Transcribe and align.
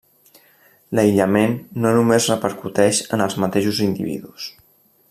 L'aïllament 0.99 1.53
no 1.83 1.91
només 1.99 2.31
repercuteix 2.33 3.05
en 3.19 3.25
els 3.27 3.39
mateixos 3.45 3.87
individus. 3.91 4.51